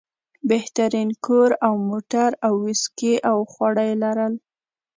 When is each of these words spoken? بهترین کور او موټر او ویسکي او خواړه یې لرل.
بهترین 0.49 1.09
کور 1.25 1.49
او 1.65 1.73
موټر 1.89 2.29
او 2.45 2.53
ویسکي 2.65 3.13
او 3.31 3.37
خواړه 3.51 3.83
یې 3.89 3.95
لرل. 4.03 4.33